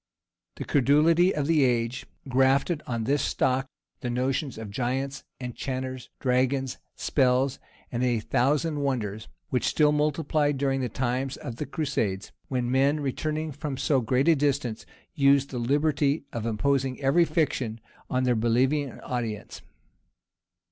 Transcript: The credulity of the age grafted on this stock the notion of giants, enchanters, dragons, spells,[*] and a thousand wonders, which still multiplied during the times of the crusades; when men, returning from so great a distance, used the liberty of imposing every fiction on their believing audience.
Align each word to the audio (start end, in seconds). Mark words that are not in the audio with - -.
The 0.55 0.63
credulity 0.65 1.31
of 1.35 1.45
the 1.45 1.63
age 1.63 2.07
grafted 2.27 2.81
on 2.87 3.03
this 3.03 3.21
stock 3.21 3.67
the 3.99 4.09
notion 4.09 4.51
of 4.59 4.71
giants, 4.71 5.23
enchanters, 5.39 6.09
dragons, 6.19 6.79
spells,[*] 6.95 7.59
and 7.91 8.01
a 8.03 8.19
thousand 8.19 8.79
wonders, 8.79 9.27
which 9.51 9.63
still 9.67 9.91
multiplied 9.91 10.57
during 10.57 10.81
the 10.81 10.89
times 10.89 11.37
of 11.37 11.57
the 11.57 11.67
crusades; 11.67 12.31
when 12.47 12.71
men, 12.71 12.99
returning 12.99 13.51
from 13.51 13.77
so 13.77 14.01
great 14.01 14.27
a 14.27 14.35
distance, 14.35 14.87
used 15.13 15.51
the 15.51 15.59
liberty 15.59 16.23
of 16.33 16.47
imposing 16.47 16.99
every 16.99 17.23
fiction 17.23 17.79
on 18.09 18.23
their 18.23 18.33
believing 18.33 18.99
audience. 19.01 19.61